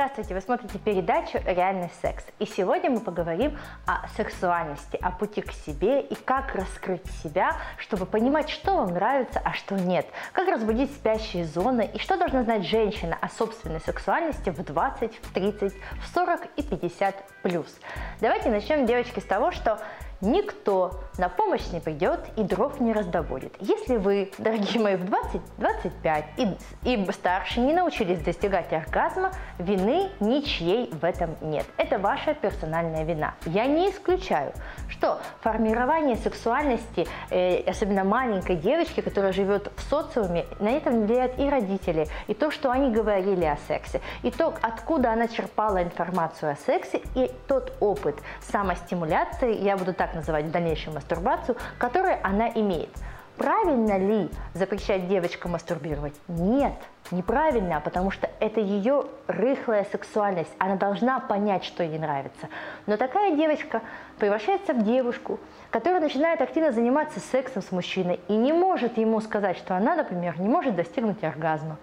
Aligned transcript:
Здравствуйте, 0.00 0.32
вы 0.32 0.40
смотрите 0.40 0.78
передачу 0.78 1.38
«Реальный 1.44 1.90
секс». 2.00 2.24
И 2.38 2.46
сегодня 2.46 2.88
мы 2.88 3.00
поговорим 3.00 3.58
о 3.86 4.08
сексуальности, 4.16 4.96
о 5.02 5.10
пути 5.10 5.42
к 5.42 5.52
себе 5.52 6.00
и 6.00 6.14
как 6.14 6.54
раскрыть 6.54 7.04
себя, 7.22 7.54
чтобы 7.76 8.06
понимать, 8.06 8.48
что 8.48 8.76
вам 8.76 8.94
нравится, 8.94 9.42
а 9.44 9.52
что 9.52 9.74
нет. 9.74 10.06
Как 10.32 10.48
разбудить 10.48 10.90
спящие 10.90 11.44
зоны 11.44 11.90
и 11.92 11.98
что 11.98 12.16
должна 12.16 12.44
знать 12.44 12.64
женщина 12.64 13.18
о 13.20 13.28
собственной 13.28 13.80
сексуальности 13.82 14.48
в 14.48 14.64
20, 14.64 15.16
в 15.16 15.34
30, 15.34 15.74
в 15.74 16.14
40 16.14 16.46
и 16.56 16.62
50 16.62 17.14
плюс. 17.42 17.78
Давайте 18.22 18.48
начнем, 18.48 18.86
девочки, 18.86 19.20
с 19.20 19.24
того, 19.24 19.50
что 19.50 19.80
никто 20.20 21.00
на 21.18 21.28
помощь 21.28 21.70
не 21.72 21.80
придет 21.80 22.20
и 22.36 22.42
дров 22.42 22.80
не 22.80 22.92
раздобудет. 22.92 23.54
Если 23.60 23.96
вы, 23.96 24.30
дорогие 24.38 24.82
мои, 24.82 24.96
в 24.96 25.04
20-25 25.04 26.24
и, 26.84 26.94
и 26.94 27.12
старше 27.12 27.60
не 27.60 27.72
научились 27.72 28.20
достигать 28.20 28.72
оргазма, 28.72 29.32
вины 29.58 30.10
ничьей 30.20 30.90
в 30.92 31.04
этом 31.04 31.36
нет. 31.40 31.66
Это 31.76 31.98
ваша 31.98 32.34
персональная 32.34 33.04
вина. 33.04 33.34
Я 33.46 33.66
не 33.66 33.90
исключаю, 33.90 34.52
что 34.88 35.20
формирование 35.40 36.16
сексуальности, 36.16 37.06
э, 37.30 37.62
особенно 37.68 38.04
маленькой 38.04 38.56
девочки, 38.56 39.00
которая 39.00 39.32
живет 39.32 39.70
в 39.76 39.82
социуме, 39.82 40.46
на 40.58 40.70
этом 40.70 41.06
влияют 41.06 41.38
и 41.38 41.48
родители, 41.48 42.06
и 42.26 42.34
то, 42.34 42.50
что 42.50 42.70
они 42.70 42.90
говорили 42.90 43.44
о 43.44 43.56
сексе, 43.68 44.00
и 44.22 44.30
то, 44.30 44.54
откуда 44.60 45.12
она 45.12 45.28
черпала 45.28 45.82
информацию 45.82 46.52
о 46.52 46.56
сексе, 46.56 47.00
и 47.14 47.30
тот 47.46 47.72
опыт 47.80 48.16
самостимуляции, 48.40 49.54
я 49.54 49.76
буду 49.76 49.94
так 49.94 50.09
называть 50.14 50.46
в 50.46 50.50
дальнейшем 50.50 50.94
мастурбацию, 50.94 51.56
которую 51.78 52.18
она 52.22 52.48
имеет. 52.48 52.90
Правильно 53.40 53.96
ли 53.96 54.28
запрещать 54.52 55.08
девочкам 55.08 55.52
мастурбировать? 55.52 56.12
Нет, 56.28 56.74
неправильно, 57.10 57.80
потому 57.80 58.10
что 58.10 58.28
это 58.38 58.60
ее 58.60 59.06
рыхлая 59.28 59.86
сексуальность. 59.90 60.50
Она 60.58 60.76
должна 60.76 61.20
понять, 61.20 61.64
что 61.64 61.82
ей 61.82 61.98
нравится. 61.98 62.48
Но 62.86 62.98
такая 62.98 63.34
девочка 63.34 63.80
превращается 64.18 64.74
в 64.74 64.82
девушку, 64.84 65.40
которая 65.70 66.02
начинает 66.02 66.42
активно 66.42 66.70
заниматься 66.70 67.18
сексом 67.18 67.62
с 67.62 67.72
мужчиной 67.72 68.20
и 68.28 68.36
не 68.36 68.52
может 68.52 68.98
ему 68.98 69.20
сказать, 69.22 69.56
что 69.56 69.74
она, 69.74 69.94
например, 69.94 70.38
не 70.38 70.48
может 70.48 70.76
достигнуть 70.76 71.24
оргазма 71.24 71.78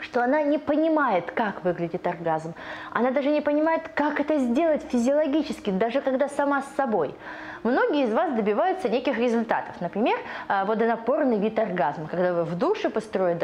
что 0.00 0.24
она 0.24 0.42
не 0.42 0.58
понимает, 0.58 1.30
как 1.30 1.62
выглядит 1.64 2.06
оргазм. 2.06 2.54
Она 2.92 3.10
даже 3.10 3.30
не 3.30 3.40
понимает, 3.40 3.88
как 3.94 4.20
это 4.20 4.38
сделать 4.38 4.82
физиологически, 4.90 5.70
даже 5.70 6.00
когда 6.00 6.28
сама 6.28 6.62
с 6.62 6.74
собой. 6.74 7.14
Многие 7.62 8.04
из 8.04 8.12
вас 8.12 8.32
добиваются 8.32 8.88
неких 8.88 9.18
результатов. 9.18 9.80
Например, 9.80 10.18
э, 10.48 10.64
водонапорный 10.64 11.38
вид 11.38 11.58
оргазма. 11.58 12.08
Когда 12.08 12.32
вы 12.32 12.44
в 12.44 12.56
душе, 12.56 12.88
построя 12.88 13.38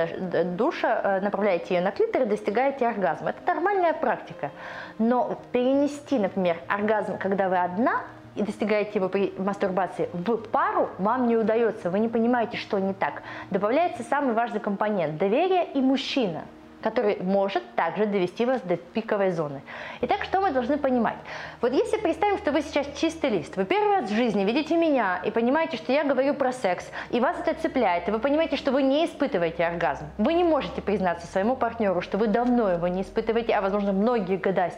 душа, 0.56 1.00
э, 1.02 1.20
направляете 1.20 1.74
ее 1.74 1.80
на 1.82 1.90
клитор 1.90 2.22
и 2.22 2.24
достигаете 2.24 2.86
оргазма. 2.86 3.30
Это 3.30 3.54
нормальная 3.54 3.92
практика. 3.92 4.50
Но 4.98 5.38
перенести, 5.52 6.18
например, 6.18 6.56
оргазм, 6.66 7.18
когда 7.18 7.48
вы 7.48 7.58
одна, 7.58 8.02
и 8.36 8.42
достигаете 8.42 8.92
его 8.94 9.08
при 9.08 9.32
мастурбации 9.38 10.10
в 10.12 10.36
пару, 10.36 10.90
вам 10.98 11.26
не 11.26 11.36
удается, 11.36 11.90
вы 11.90 11.98
не 12.00 12.08
понимаете, 12.08 12.58
что 12.58 12.78
не 12.78 12.92
так. 12.92 13.22
Добавляется 13.50 14.02
самый 14.02 14.34
важный 14.34 14.60
компонент– 14.60 15.16
доверие 15.18 15.64
и 15.72 15.80
мужчина– 15.80 16.42
который 16.86 17.16
может 17.20 17.64
также 17.74 18.06
довести 18.06 18.44
вас 18.44 18.60
до 18.60 18.76
пиковой 18.76 19.32
зоны. 19.32 19.60
Итак, 20.02 20.22
что 20.22 20.40
мы 20.40 20.52
должны 20.52 20.78
понимать? 20.78 21.16
Вот 21.60 21.72
если 21.72 21.96
представим, 21.96 22.38
что 22.38 22.52
вы 22.52 22.62
сейчас 22.62 22.86
чистый 22.96 23.30
лист, 23.30 23.56
вы 23.56 23.64
первый 23.64 23.96
раз 23.96 24.08
в 24.08 24.14
жизни 24.14 24.44
видите 24.44 24.76
меня 24.76 25.20
и 25.24 25.32
понимаете, 25.32 25.78
что 25.78 25.90
я 25.90 26.04
говорю 26.04 26.34
про 26.34 26.52
секс, 26.52 26.88
и 27.10 27.18
вас 27.18 27.40
это 27.44 27.60
цепляет, 27.60 28.06
и 28.06 28.12
вы 28.12 28.20
понимаете, 28.20 28.56
что 28.56 28.70
вы 28.70 28.84
не 28.84 29.04
испытываете 29.04 29.64
оргазм, 29.64 30.04
вы 30.16 30.34
не 30.34 30.44
можете 30.44 30.80
признаться 30.80 31.26
своему 31.26 31.56
партнеру, 31.56 32.02
что 32.02 32.18
вы 32.18 32.28
давно 32.28 32.70
его 32.70 32.86
не 32.86 33.02
испытываете, 33.02 33.54
а 33.54 33.62
возможно 33.62 33.92
многие 33.92 34.36
года 34.36 34.70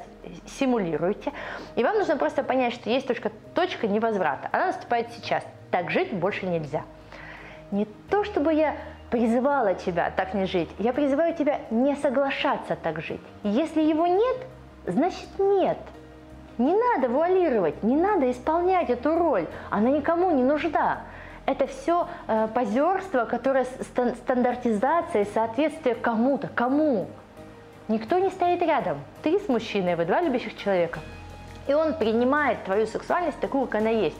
симулируете, 0.58 1.32
и 1.76 1.84
вам 1.84 1.98
нужно 1.98 2.16
просто 2.16 2.42
понять, 2.42 2.72
что 2.72 2.88
есть 2.88 3.06
точка, 3.06 3.30
точка 3.54 3.86
невозврата. 3.86 4.48
Она 4.52 4.68
наступает 4.68 5.08
сейчас. 5.12 5.44
Так 5.70 5.90
жить 5.90 6.14
больше 6.14 6.46
нельзя. 6.46 6.84
Не 7.70 7.84
то, 8.08 8.24
чтобы 8.24 8.54
я 8.54 8.76
призывала 9.10 9.74
тебя 9.74 10.12
так 10.14 10.34
не 10.34 10.46
жить. 10.46 10.68
Я 10.78 10.92
призываю 10.92 11.34
тебя 11.34 11.60
не 11.70 11.96
соглашаться 11.96 12.76
так 12.76 13.00
жить. 13.00 13.20
Если 13.42 13.82
его 13.82 14.06
нет, 14.06 14.36
значит 14.86 15.28
нет. 15.38 15.78
Не 16.58 16.74
надо 16.74 17.08
вуалировать, 17.08 17.82
не 17.82 17.96
надо 17.96 18.30
исполнять 18.30 18.90
эту 18.90 19.16
роль. 19.16 19.46
Она 19.70 19.90
никому 19.90 20.30
не 20.32 20.42
нужна. 20.42 21.02
Это 21.46 21.66
все 21.66 22.08
э, 22.26 22.48
позерство, 22.52 23.24
которое 23.24 23.64
стан 23.64 24.14
стандартизация, 24.16 25.26
соответствие 25.32 25.94
кому-то. 25.94 26.48
Кому? 26.48 27.06
Никто 27.86 28.18
не 28.18 28.28
стоит 28.28 28.60
рядом. 28.60 28.98
Ты 29.22 29.38
с 29.38 29.48
мужчиной, 29.48 29.94
вы 29.96 30.04
два 30.04 30.20
любящих 30.20 30.56
человека 30.58 30.98
и 31.68 31.74
он 31.74 31.94
принимает 31.94 32.64
твою 32.64 32.86
сексуальность 32.86 33.38
такую, 33.40 33.66
как 33.66 33.82
она 33.82 33.90
есть. 33.90 34.16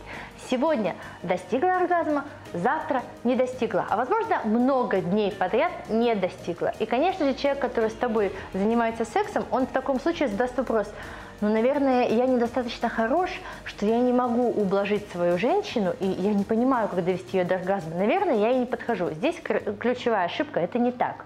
Сегодня 0.50 0.94
достигла 1.22 1.76
оргазма, 1.76 2.25
завтра 2.53 3.03
не 3.25 3.37
достигла, 3.37 3.87
а 3.89 3.97
возможно 3.97 4.41
много 4.45 5.01
дней 5.01 5.33
подряд 5.33 5.73
не 5.89 6.15
достигла. 6.15 6.73
И, 6.79 6.87
конечно 6.87 7.27
же, 7.27 7.35
человек, 7.35 7.61
который 7.61 7.91
с 7.91 7.95
тобой 7.95 8.33
занимается 8.53 9.05
сексом, 9.05 9.45
он 9.51 9.67
в 9.67 9.71
таком 9.71 10.01
случае 10.01 10.29
задаст 10.29 10.57
вопрос, 10.57 10.93
ну, 11.41 11.53
наверное, 11.53 12.09
я 12.09 12.27
недостаточно 12.27 12.89
хорош, 12.89 13.31
что 13.65 13.87
я 13.87 14.01
не 14.01 14.13
могу 14.13 14.49
ублажить 14.49 15.09
свою 15.13 15.39
женщину, 15.39 15.95
и 16.01 16.07
я 16.07 16.35
не 16.35 16.43
понимаю, 16.43 16.89
как 16.89 17.05
довести 17.05 17.39
ее 17.39 17.45
до 17.45 17.55
оргазма. 17.57 17.95
Наверное, 17.95 18.37
я 18.37 18.49
ей 18.51 18.61
не 18.61 18.67
подхожу. 18.67 19.11
Здесь 19.11 19.37
ключевая 19.79 20.25
ошибка– 20.25 20.59
это 20.61 20.79
не 20.81 20.91
так. 20.91 21.25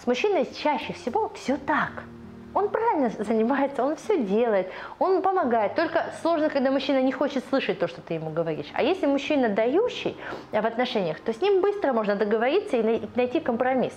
С 0.00 0.06
мужчиной 0.06 0.48
чаще 0.62 0.92
всего 0.92 1.32
все 1.34 1.56
так– 1.56 2.04
он 2.58 2.68
правильно 2.70 3.10
занимается, 3.10 3.84
он 3.84 3.94
все 3.94 4.18
делает, 4.18 4.68
он 4.98 5.22
помогает. 5.22 5.76
Только 5.76 6.12
сложно, 6.22 6.50
когда 6.50 6.70
мужчина 6.70 7.00
не 7.00 7.12
хочет 7.12 7.44
слышать 7.48 7.78
то, 7.78 7.86
что 7.86 8.00
ты 8.00 8.14
ему 8.14 8.30
говоришь. 8.30 8.66
А 8.74 8.82
если 8.82 9.06
мужчина 9.06 9.48
дающий 9.48 10.16
в 10.50 10.66
отношениях, 10.66 11.20
то 11.20 11.32
с 11.32 11.40
ним 11.40 11.60
быстро 11.60 11.92
можно 11.92 12.16
договориться 12.16 12.76
и 12.76 13.08
найти 13.14 13.38
компромисс. 13.38 13.94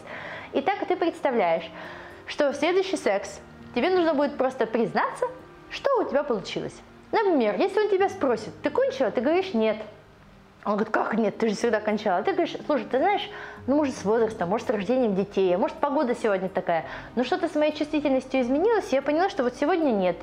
И 0.53 0.61
так 0.61 0.85
ты 0.87 0.95
представляешь, 0.95 1.69
что 2.27 2.51
в 2.51 2.55
следующий 2.55 2.97
секс 2.97 3.41
тебе 3.73 3.89
нужно 3.89 4.13
будет 4.13 4.37
просто 4.37 4.67
признаться, 4.67 5.25
что 5.71 5.89
у 5.99 6.03
тебя 6.07 6.23
получилось. 6.23 6.75
Например, 7.11 7.55
если 7.57 7.79
он 7.79 7.89
тебя 7.89 8.09
спросит, 8.09 8.53
ты 8.61 8.69
кончила, 8.69 9.09
ты 9.09 9.21
говоришь 9.21 9.53
нет. 9.55 9.77
Он 10.63 10.73
говорит, 10.73 10.93
как 10.93 11.15
нет, 11.15 11.37
ты 11.37 11.49
же 11.49 11.55
всегда 11.55 11.79
кончала. 11.79 12.19
А 12.19 12.23
ты 12.23 12.33
говоришь, 12.33 12.55
слушай, 12.67 12.85
ты 12.85 12.99
знаешь, 12.99 13.27
ну, 13.65 13.77
может, 13.77 13.95
с 13.95 14.05
возрастом, 14.05 14.49
может, 14.49 14.67
с 14.67 14.69
рождением 14.69 15.15
детей, 15.15 15.53
а 15.55 15.57
может, 15.57 15.77
погода 15.77 16.15
сегодня 16.15 16.49
такая. 16.49 16.85
Но 17.15 17.23
что-то 17.23 17.47
с 17.47 17.55
моей 17.55 17.73
чувствительностью 17.73 18.41
изменилось, 18.41 18.91
и 18.91 18.95
я 18.95 19.01
поняла, 19.01 19.29
что 19.29 19.43
вот 19.43 19.55
сегодня 19.55 19.91
нет. 19.91 20.17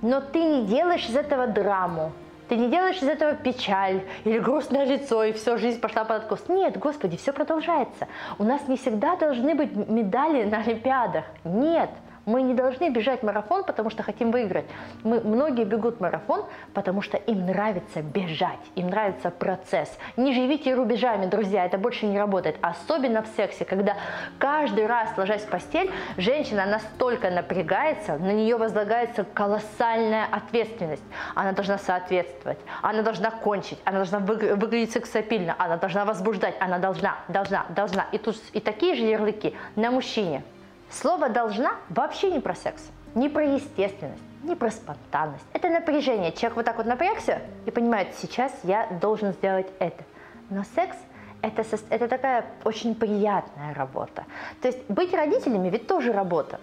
Но 0.00 0.20
ты 0.20 0.42
не 0.42 0.64
делаешь 0.64 1.08
из 1.08 1.16
этого 1.16 1.48
драму. 1.48 2.12
Ты 2.48 2.56
не 2.56 2.68
делаешь 2.68 2.96
из 2.96 3.08
этого 3.08 3.34
печаль 3.34 4.02
или 4.24 4.38
грустное 4.38 4.84
лицо, 4.84 5.22
и 5.24 5.32
все, 5.32 5.56
жизнь 5.56 5.80
пошла 5.80 6.04
под 6.04 6.22
откос. 6.22 6.48
Нет, 6.48 6.78
Господи, 6.78 7.16
все 7.16 7.32
продолжается. 7.32 8.08
У 8.38 8.44
нас 8.44 8.66
не 8.66 8.76
всегда 8.76 9.16
должны 9.16 9.54
быть 9.54 9.74
медали 9.88 10.44
на 10.44 10.58
Олимпиадах. 10.58 11.24
Нет. 11.44 11.90
Мы 12.26 12.42
не 12.42 12.52
должны 12.52 12.90
бежать 12.90 13.22
марафон, 13.22 13.64
потому 13.64 13.88
что 13.88 14.02
хотим 14.02 14.30
выиграть. 14.30 14.66
Мы, 15.04 15.20
многие 15.20 15.64
бегут 15.64 16.00
марафон, 16.00 16.44
потому 16.74 17.00
что 17.00 17.16
им 17.16 17.46
нравится 17.46 18.02
бежать, 18.02 18.60
им 18.74 18.90
нравится 18.90 19.30
процесс. 19.30 19.98
Не 20.16 20.34
живите 20.34 20.74
рубежами, 20.74 21.26
друзья, 21.26 21.64
это 21.64 21.78
больше 21.78 22.06
не 22.06 22.18
работает. 22.18 22.56
Особенно 22.60 23.22
в 23.22 23.26
сексе, 23.36 23.64
когда 23.64 23.96
каждый 24.38 24.86
раз, 24.86 25.16
ложась 25.16 25.42
в 25.42 25.48
постель, 25.48 25.90
женщина 26.18 26.66
настолько 26.66 27.30
напрягается, 27.30 28.18
на 28.18 28.32
нее 28.32 28.56
возлагается 28.56 29.24
колоссальная 29.24 30.26
ответственность. 30.30 31.02
Она 31.34 31.52
должна 31.52 31.78
соответствовать, 31.78 32.58
она 32.82 33.02
должна 33.02 33.30
кончить, 33.30 33.78
она 33.84 34.04
должна 34.04 34.18
выглядеть 34.18 34.92
сексапильно, 34.92 35.54
она 35.58 35.78
должна 35.78 36.04
возбуждать, 36.04 36.54
она 36.60 36.78
должна, 36.78 37.16
должна, 37.28 37.64
должна. 37.70 38.06
И, 38.12 38.18
тут, 38.18 38.36
и 38.52 38.60
такие 38.60 38.94
же 38.94 39.04
ярлыки 39.04 39.56
на 39.74 39.90
мужчине– 39.90 40.42
Слово 40.90 41.28
«должна» 41.28 41.74
вообще 41.88 42.30
не 42.30 42.40
про 42.40 42.54
секс, 42.54 42.82
не 43.14 43.28
про 43.28 43.44
естественность, 43.44 44.22
не 44.42 44.56
про 44.56 44.70
спонтанность. 44.70 45.44
Это 45.52 45.68
напряжение. 45.68 46.32
Человек 46.32 46.56
вот 46.56 46.64
так 46.64 46.76
вот 46.78 46.86
напрягся 46.86 47.42
и 47.64 47.70
понимает, 47.70 48.08
сейчас 48.20 48.52
я 48.64 48.86
должен 49.00 49.32
сделать 49.32 49.68
это. 49.78 50.02
Но 50.50 50.64
секс 50.74 50.96
это, 51.42 51.64
это 51.90 52.08
такая 52.08 52.44
очень 52.64 52.94
приятная 52.94 53.72
работа. 53.74 54.24
То 54.60 54.68
есть 54.68 54.78
быть 54.88 55.14
родителями 55.14 55.70
ведь 55.70 55.86
тоже 55.86 56.12
работа. 56.12 56.60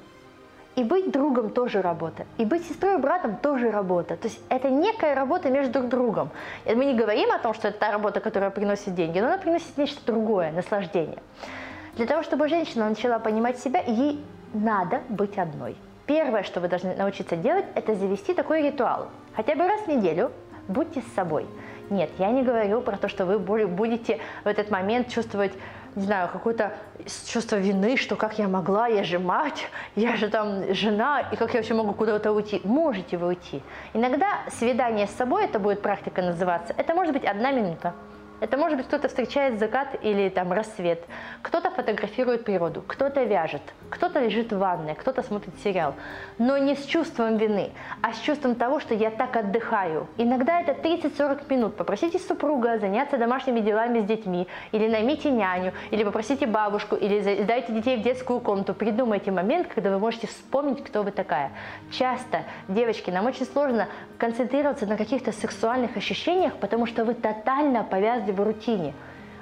И 0.75 0.83
быть 0.83 1.09
другом 1.11 1.49
тоже 1.49 1.81
работа. 1.81 2.27
И 2.37 2.45
быть 2.45 2.67
сестрой 2.67 2.95
и 2.95 2.97
братом 2.97 3.37
тоже 3.37 3.71
работа. 3.71 4.15
То 4.15 4.27
есть 4.27 4.39
это 4.49 4.69
некая 4.69 5.15
работа 5.15 5.49
между 5.49 5.79
друг 5.79 5.87
другом. 5.87 6.29
Мы 6.65 6.85
не 6.85 6.93
говорим 6.93 7.31
о 7.31 7.39
том, 7.39 7.55
что 7.55 7.69
это 7.69 7.79
та 7.79 7.91
работа, 7.91 8.19
которая 8.19 8.51
приносит 8.51 8.93
деньги, 8.93 9.19
но 9.19 9.27
она 9.27 9.37
приносит 9.39 9.75
нечто 9.77 10.05
другое, 10.05 10.51
наслаждение. 10.51 11.17
Для 11.97 12.05
того, 12.05 12.21
чтобы 12.21 12.47
женщина 12.47 12.87
начала 12.87 13.17
понимать 13.17 13.57
себя, 13.57 13.79
ей 13.79 14.23
надо 14.53 15.01
быть 15.09 15.35
одной. 15.39 15.75
Первое, 16.05 16.43
что 16.43 16.61
вы 16.61 16.67
должны 16.67 16.95
научиться 16.95 17.35
делать, 17.35 17.65
это 17.73 17.95
завести 17.95 18.35
такой 18.35 18.61
ритуал. 18.61 19.07
Хотя 19.35 19.55
бы 19.55 19.67
раз 19.67 19.81
в 19.81 19.87
неделю 19.87 20.31
будьте 20.67 21.01
с 21.01 21.15
собой. 21.15 21.47
Нет, 21.89 22.11
я 22.19 22.29
не 22.29 22.43
говорю 22.43 22.81
про 22.81 22.97
то, 22.97 23.07
что 23.07 23.25
вы 23.25 23.39
будете 23.39 24.19
в 24.43 24.47
этот 24.47 24.69
момент 24.69 25.07
чувствовать 25.09 25.53
не 25.95 26.03
знаю, 26.03 26.29
какое-то 26.31 26.73
чувство 27.25 27.55
вины, 27.55 27.97
что 27.97 28.15
как 28.15 28.37
я 28.37 28.47
могла, 28.47 28.85
я 28.85 29.03
же 29.03 29.17
мать, 29.17 29.67
я 29.95 30.15
же 30.15 30.29
там 30.29 30.71
жена, 30.75 31.21
и 31.31 31.35
как 31.35 31.55
я 31.55 31.61
вообще 31.61 31.73
могу 31.73 31.93
куда-то 31.93 32.31
уйти. 32.31 32.61
Можете 32.63 33.17
вы 33.17 33.29
уйти. 33.29 33.63
Иногда 33.95 34.41
свидание 34.51 35.07
с 35.07 35.11
собой, 35.15 35.45
это 35.45 35.57
будет 35.57 35.81
практика 35.81 36.21
называться, 36.21 36.75
это 36.77 36.93
может 36.93 37.13
быть 37.13 37.25
одна 37.25 37.51
минута. 37.51 37.95
Это 38.39 38.55
может 38.55 38.77
быть 38.77 38.85
кто-то 38.85 39.07
встречает 39.07 39.57
закат 39.57 39.95
или 40.03 40.29
там 40.29 40.51
рассвет, 40.53 41.03
кто-то 41.41 41.71
фотографирует 41.71 42.43
природу, 42.43 42.83
кто-то 42.85 43.23
вяжет, 43.23 43.63
кто-то 43.89 44.19
лежит 44.19 44.53
в 44.53 44.59
ванной, 44.59 44.93
кто-то 44.93 45.23
смотрит 45.23 45.55
сериал. 45.63 45.95
Но 46.37 46.55
не 46.59 46.75
с 46.75 46.85
чувством 46.85 47.37
вины, 47.37 47.71
а 48.03 48.13
с 48.13 48.19
чувством 48.19 48.53
того, 48.53 48.79
что 48.79 48.93
я 48.93 49.09
так 49.09 49.35
отдыхаю. 49.35 50.07
Иногда 50.17 50.61
это 50.61 50.73
30-40 50.73 51.51
минут. 51.51 51.77
Попросите 51.77 52.19
супруга 52.19 52.77
заняться 52.77 53.17
домашними 53.17 53.59
делами 53.59 54.01
с 54.01 54.03
детьми, 54.03 54.47
или 54.71 54.87
наймите 54.87 55.31
няню, 55.31 55.73
или 55.89 56.03
попросите 56.03 56.45
бабушку, 56.45 56.95
или 56.95 57.41
сдайте 57.43 57.73
детей 57.73 57.97
в 57.97 58.03
детскую 58.03 58.39
комнату. 58.39 58.75
Придумайте 58.75 59.31
момент, 59.31 59.67
когда 59.73 59.89
вы 59.89 59.97
можете 59.97 60.27
вспомнить, 60.27 60.83
кто 60.83 61.01
вы 61.01 61.09
такая. 61.09 61.53
Часто, 61.91 62.43
девочки, 62.67 63.09
нам 63.09 63.25
очень 63.25 63.47
сложно 63.47 63.87
концентрироваться 64.19 64.85
на 64.85 64.95
каких-то 64.95 65.31
сексуальных 65.31 65.97
ощущениях, 65.97 66.55
потому 66.57 66.85
что 66.85 67.03
вы 67.03 67.15
тотально 67.15 67.83
повязаны 67.83 68.26
каждый 68.27 68.33
в 68.33 68.45
рутине. 68.45 68.93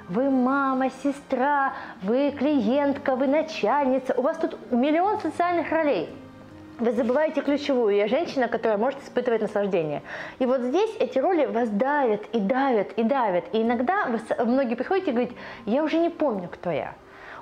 Вы 0.08 0.30
мама, 0.30 0.90
сестра, 1.02 1.72
вы 2.02 2.30
клиентка, 2.30 3.16
вы 3.16 3.26
начальница. 3.26 4.14
У 4.16 4.22
вас 4.22 4.36
тут 4.38 4.56
миллион 4.70 5.20
социальных 5.20 5.70
ролей. 5.72 6.08
Вы 6.78 6.92
забываете 6.92 7.40
ключевую. 7.40 7.96
Я 7.96 8.06
женщина, 8.06 8.48
которая 8.48 8.78
может 8.78 9.02
испытывать 9.02 9.42
наслаждение. 9.42 10.02
И 10.38 10.46
вот 10.46 10.60
здесь 10.60 10.90
эти 11.00 11.18
роли 11.18 11.46
вас 11.46 11.68
давят 11.70 12.22
и 12.32 12.38
давят 12.38 12.92
и 12.98 13.02
давят. 13.02 13.44
И 13.52 13.62
иногда 13.62 14.06
вы, 14.06 14.44
многие 14.44 14.76
приходите 14.76 15.10
и 15.10 15.14
говорите, 15.14 15.34
я 15.64 15.82
уже 15.82 15.98
не 15.98 16.10
помню, 16.10 16.48
кто 16.48 16.70
я. 16.70 16.94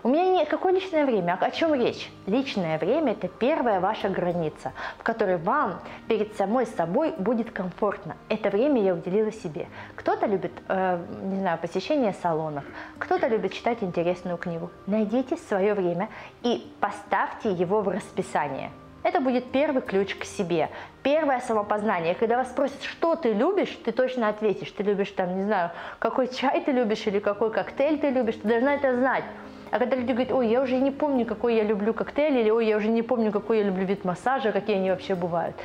У 0.04 0.08
меня 0.08 0.28
не 0.28 0.44
какое 0.44 0.74
личное 0.74 1.06
время, 1.06 1.38
о 1.40 1.50
чем 1.50 1.72
речь? 1.72 2.10
Личное 2.26 2.78
время– 2.78 3.12
это 3.14 3.26
первая 3.26 3.80
ваша 3.80 4.10
граница, 4.10 4.74
в 4.98 5.02
которой 5.02 5.38
вам 5.38 5.80
перед 6.08 6.36
самой 6.36 6.66
собой 6.66 7.14
будет 7.16 7.50
комфортно. 7.50 8.14
Это 8.28 8.50
время 8.50 8.82
я 8.82 8.92
уделила 8.92 9.32
себе. 9.32 9.66
Кто-то 9.94 10.26
любит, 10.26 10.52
э, 10.68 11.02
не 11.22 11.40
знаю, 11.40 11.56
посещение 11.58 12.12
салонов, 12.20 12.64
кто-то 12.98 13.28
любит 13.28 13.54
читать 13.54 13.78
интересную 13.80 14.36
книгу. 14.36 14.70
Найдите 14.86 15.38
свое 15.38 15.72
время 15.72 16.10
и 16.42 16.70
поставьте 16.80 17.52
его 17.52 17.80
в 17.80 17.88
расписание. 17.88 18.72
Это 19.04 19.20
будет 19.20 19.50
первый 19.52 19.80
ключ 19.80 20.16
к 20.16 20.24
себе, 20.24 20.68
первое 21.02 21.40
самопознание. 21.40 22.14
Когда 22.14 22.36
вас 22.36 22.50
спросят, 22.50 22.82
что 22.82 23.16
ты 23.16 23.32
любишь, 23.32 23.74
ты 23.82 23.90
точно 23.90 24.28
ответишь. 24.28 24.70
Ты 24.70 24.82
любишь, 24.82 25.12
там, 25.12 25.34
не 25.34 25.44
знаю, 25.44 25.70
какой 25.98 26.28
чай 26.28 26.60
ты 26.60 26.72
любишь 26.72 27.06
или 27.06 27.20
какой 27.20 27.50
коктейль 27.50 27.98
ты 27.98 28.10
любишь, 28.10 28.34
ты 28.34 28.48
должна 28.48 28.74
это 28.74 28.94
знать. 28.94 29.24
А 29.70 29.78
когда 29.78 29.96
люди 29.96 30.12
говорят, 30.12 30.32
ой, 30.32 30.48
я 30.48 30.60
уже 30.62 30.76
не 30.76 30.90
помню, 30.90 31.26
какой 31.26 31.56
я 31.56 31.64
люблю 31.64 31.92
коктейль, 31.94 32.38
или 32.38 32.50
ой, 32.50 32.66
я 32.66 32.76
уже 32.76 32.88
не 32.88 33.02
помню, 33.02 33.32
какой 33.32 33.58
я 33.58 33.64
люблю 33.64 33.84
вид 33.84 34.04
массажа, 34.04 34.52
какие 34.52 34.76
они 34.76 34.90
вообще 34.90 35.14
бывают. 35.14 35.56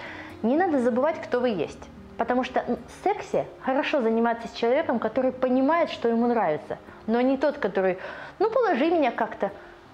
Не 0.41 0.57
надо 0.57 0.79
забывать, 0.79 1.21
кто 1.21 1.39
вы 1.39 1.49
есть. 1.49 1.89
Потому 2.17 2.43
что 2.43 2.65
в 2.65 3.03
сексе 3.03 3.45
хорошо 3.61 4.01
заниматься 4.01 4.49
с 4.49 4.51
человеком, 4.51 4.99
который 4.99 5.31
понимает, 5.31 5.89
что 5.89 6.09
ему 6.09 6.27
нравится, 6.27 6.77
но 7.07 7.21
не 7.21 7.37
тот, 7.37 7.57
который, 7.57 7.97
ну, 8.39 8.49
положи 8.49 8.89
меня 8.89 9.11
как-то. 9.11 9.51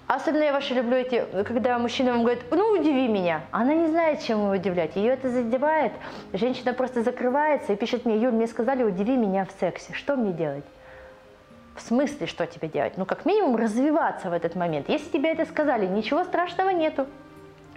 Особенно 0.08 0.42
я 0.42 0.52
ваши 0.52 0.74
люблю 0.74 0.96
эти, 0.96 1.24
когда 1.44 1.78
мужчина 1.78 2.12
вам 2.12 2.22
говорит, 2.22 2.42
ну, 2.50 2.70
удиви 2.70 3.08
меня. 3.08 3.42
Она 3.50 3.74
не 3.74 3.88
знает, 3.88 4.22
чем 4.22 4.38
его 4.40 4.50
удивлять. 4.50 4.96
Ее 4.96 5.12
это 5.12 5.28
задевает. 5.28 5.92
Женщина 6.32 6.72
просто 6.72 7.02
закрывается 7.02 7.72
и 7.72 7.76
пишет 7.76 8.04
мне, 8.04 8.16
Юль, 8.16 8.32
мне 8.32 8.46
сказали, 8.46 8.82
удиви 8.84 9.16
меня 9.16 9.44
в 9.44 9.60
сексе. 9.60 9.92
Что 9.92 10.16
мне 10.16 10.32
делать? 10.32 10.64
В 11.76 11.82
смысле, 11.82 12.26
что 12.26 12.46
тебе 12.46 12.68
делать? 12.68 12.94
Ну, 12.96 13.04
как 13.04 13.26
минимум, 13.26 13.56
развиваться 13.56 14.30
в 14.30 14.32
этот 14.32 14.54
момент. 14.54 14.88
Если 14.88 15.10
тебе 15.10 15.32
это 15.32 15.44
сказали, 15.44 15.86
ничего 15.86 16.24
страшного 16.24 16.70
нету. 16.70 17.06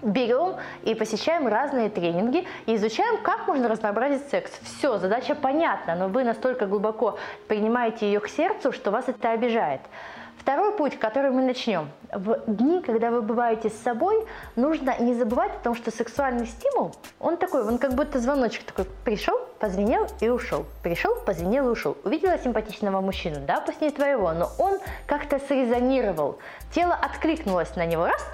Берем 0.01 0.55
и 0.83 0.95
посещаем 0.95 1.47
разные 1.47 1.89
тренинги 1.89 2.47
и 2.65 2.75
изучаем, 2.75 3.21
как 3.21 3.47
можно 3.47 3.67
разнообразить 3.67 4.29
секс. 4.29 4.51
Все, 4.63 4.97
задача 4.97 5.35
понятна, 5.35 5.95
но 5.95 6.07
вы 6.07 6.23
настолько 6.23 6.67
глубоко 6.67 7.19
принимаете 7.49 8.05
ее 8.05 8.21
к 8.21 8.29
сердцу, 8.29 8.71
что 8.71 8.91
вас 8.91 9.09
это 9.09 9.31
обижает. 9.31 9.81
Второй 10.37 10.71
путь, 10.71 10.97
который 10.97 11.31
мы 11.31 11.41
начнем. 11.41 11.89
В 12.13 12.39
дни, 12.47 12.81
когда 12.81 13.11
вы 13.11 13.21
бываете 13.21 13.69
с 13.69 13.77
собой, 13.79 14.25
нужно 14.55 14.97
не 14.97 15.13
забывать 15.13 15.51
о 15.51 15.63
том, 15.65 15.75
что 15.75 15.91
сексуальный 15.91 16.45
стимул, 16.45 16.95
он 17.19 17.35
такой, 17.35 17.67
он 17.67 17.77
как 17.77 17.93
будто 17.93 18.19
звоночек 18.19 18.63
такой, 18.63 18.85
пришел, 19.03 19.37
позвенел 19.59 20.07
и 20.19 20.29
ушел. 20.29 20.65
Пришел, 20.81 21.15
позвенел 21.25 21.67
и 21.67 21.71
ушел. 21.71 21.97
Увидела 22.03 22.37
симпатичного 22.37 23.01
мужчину, 23.01 23.37
да, 23.45 23.59
пусть 23.59 23.81
не 23.81 23.91
твоего, 23.91 24.31
но 24.33 24.49
он 24.57 24.79
как-то 25.05 25.39
срезонировал. 25.39 26.39
Тело 26.73 26.95
откликнулось 26.95 27.75
на 27.75 27.85
него, 27.85 28.05
раз, 28.05 28.25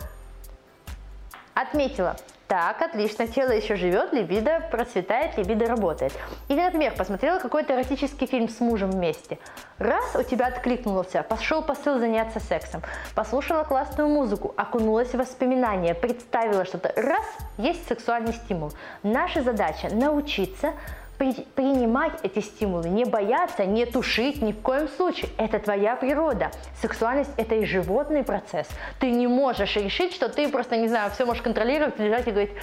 отметила, 1.54 2.16
так, 2.48 2.80
отлично, 2.83 3.27
тело 3.27 3.50
еще 3.50 3.75
живет, 3.75 4.13
либидо 4.13 4.62
процветает, 4.69 5.36
либидо 5.36 5.66
работает. 5.66 6.13
Или, 6.48 6.62
например, 6.62 6.94
посмотрела 6.95 7.39
какой-то 7.39 7.74
эротический 7.74 8.28
фильм 8.28 8.50
с 8.50 8.60
мужем 8.60 8.92
вместе. 8.92 9.39
Раз, 9.80 10.16
у 10.16 10.21
тебя 10.21 10.48
откликнулся, 10.48 11.24
пошел 11.24 11.63
посыл 11.63 11.98
заняться 11.98 12.39
сексом. 12.39 12.83
Послушала 13.16 13.63
классную 13.63 14.10
музыку, 14.10 14.54
окунулась 14.57 15.10
в 15.10 15.16
воспоминания, 15.16 15.95
представила 15.95 16.66
что-то. 16.66 16.94
Раз, 16.95 17.25
есть 17.57 17.88
сексуальный 17.88 18.33
стимул. 18.33 18.71
Наша 19.01 19.42
задача 19.42 19.89
научиться 19.92 20.74
при, 21.18 21.34
принимать 21.56 22.14
эти 22.24 22.40
стимулы, 22.40 22.90
не 22.90 23.06
бояться, 23.06 23.66
не 23.66 23.86
тушить 23.86 24.42
ни 24.42 24.52
в 24.52 24.62
коем 24.62 24.88
случае. 24.88 25.30
Это 25.38 25.60
твоя 25.60 25.96
природа. 25.96 26.52
Сексуальность– 26.82 27.32
это 27.38 27.56
и 27.56 27.66
животный 27.66 28.24
процесс. 28.24 28.68
Ты 29.00 29.12
не 29.12 29.28
можешь 29.28 29.76
решить, 29.76 30.14
что 30.14 30.30
ты 30.30 30.50
просто, 30.50 30.78
не 30.78 30.88
знаю, 30.88 31.12
все 31.12 31.26
можешь 31.26 31.42
контролировать, 31.42 32.00
лежать 32.00 32.28
и 32.28 32.32
говорить, 32.32 32.54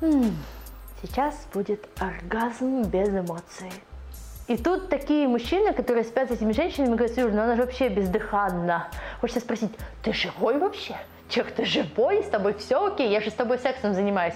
«М-м, 0.00 0.36
сейчас 1.02 1.46
будет 1.52 1.86
оргазм 1.98 2.82
без 2.82 3.08
эмоций. 3.08 3.72
И 4.46 4.56
тут 4.56 4.88
такие 4.88 5.26
мужчины, 5.26 5.72
которые 5.72 6.04
спят 6.04 6.28
с 6.28 6.32
этими 6.32 6.52
женщинами, 6.52 6.94
говорят, 6.94 7.16
Юля, 7.16 7.34
ну 7.34 7.42
она 7.42 7.56
же 7.56 7.62
вообще 7.62 7.88
бездыханна. 7.88 8.88
Хочется 9.20 9.40
спросить, 9.40 9.72
ты 10.04 10.12
живой 10.12 10.58
вообще? 10.58 10.96
Человек, 11.28 11.54
ты 11.54 11.64
живой, 11.64 12.22
с 12.22 12.28
тобой 12.28 12.54
все 12.54 12.86
окей, 12.86 13.10
я 13.10 13.20
же 13.20 13.30
с 13.30 13.34
тобой 13.34 13.58
сексом 13.58 13.94
занимаюсь. 13.94 14.34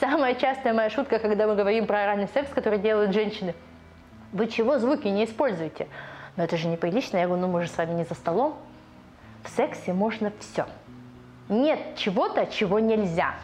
Самая 0.00 0.34
частая 0.34 0.74
моя 0.74 0.90
шутка, 0.90 1.18
когда 1.18 1.46
мы 1.46 1.54
говорим 1.54 1.86
про 1.86 2.02
оральный 2.02 2.28
секс, 2.28 2.50
который 2.50 2.78
делают 2.78 3.12
женщины. 3.12 3.54
Вы 4.32 4.48
чего 4.48 4.78
звуки 4.78 5.06
не 5.08 5.24
используете? 5.24 5.86
Но 6.36 6.44
это 6.44 6.56
же 6.56 6.66
неприлично. 6.66 7.18
Я 7.18 7.26
говорю, 7.26 7.42
ну 7.42 7.48
мы 7.48 7.62
же 7.62 7.68
с 7.68 7.76
вами 7.76 7.92
не 7.92 8.04
за 8.04 8.14
столом. 8.14 8.56
В 9.44 9.50
сексе 9.50 9.92
можно 9.92 10.32
все. 10.40 10.66
Нет 11.48 11.78
чего-то, 11.96 12.46
чего 12.46 12.78
нельзя. 12.78 13.34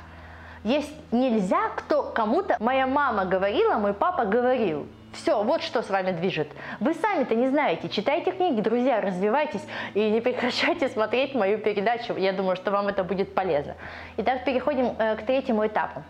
Есть 0.65 0.93
нельзя, 1.13 1.69
кто 1.77 2.03
кому-то... 2.03 2.57
Моя 2.59 2.87
мама 2.87 3.25
говорила, 3.27 3.75
мой 3.75 3.95
папа 3.95 4.25
говорил. 4.25 4.87
Все, 5.13 5.43
вот 5.43 5.63
что 5.63 5.83
с 5.83 5.91
вами 5.91 6.13
движет. 6.13 6.49
Вы 6.81 6.95
сами-то 6.95 7.35
не 7.35 7.49
знаете. 7.49 7.89
Читайте 7.89 8.31
книги, 8.31 8.61
друзья, 8.61 9.01
развивайтесь 9.01 9.63
и 9.95 10.11
не 10.11 10.21
прекращайте 10.21 10.89
смотреть 10.95 11.35
мою 11.35 11.59
передачу. 11.59 12.15
Я 12.17 12.33
думаю, 12.33 12.57
что 12.57 12.71
вам 12.71 12.89
это 12.89 13.05
будет 13.05 13.35
полезно. 13.35 13.75
Итак, 14.19 14.45
переходим 14.45 14.95
э, 14.99 15.17
к 15.17 15.23
третьему 15.23 15.67
этапу. 15.67 16.03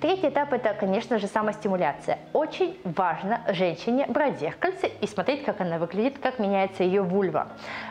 Третий 0.00 0.28
этап– 0.28 0.52
это, 0.54 0.72
конечно 0.72 1.18
же, 1.18 1.26
самостимуляция. 1.26 2.18
Очень 2.32 2.78
важно 2.84 3.42
женщине 3.48 4.06
брать 4.08 4.40
зеркальце 4.40 4.90
и 5.00 5.06
смотреть, 5.06 5.44
как 5.44 5.60
она 5.60 5.78
выглядит, 5.78 6.18
как 6.18 6.38
меняется 6.38 6.82
ее 6.84 7.02
вульва. 7.02 7.48